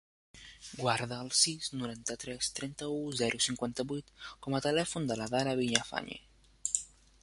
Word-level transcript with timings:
Guarda 0.77 1.19
el 1.25 1.29
sis, 1.39 1.67
noranta-tres, 1.81 2.49
trenta-u, 2.61 2.97
zero, 3.21 3.43
cinquanta-vuit 3.49 4.13
com 4.47 4.57
a 4.61 4.67
telèfon 4.69 5.11
de 5.13 5.21
l'Adara 5.23 5.59
Villafañe. 5.65 6.21